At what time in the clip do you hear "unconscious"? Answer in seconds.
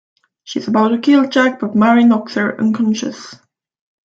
2.59-3.35